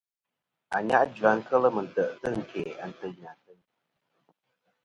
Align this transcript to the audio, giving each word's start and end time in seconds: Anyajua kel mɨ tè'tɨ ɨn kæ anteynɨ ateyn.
Anyajua 0.75 1.31
kel 1.47 1.63
mɨ 1.75 1.81
tè'tɨ 1.93 2.27
ɨn 2.27 2.35
kæ 2.49 2.61
anteynɨ 2.83 3.23
ateyn. 3.31 3.61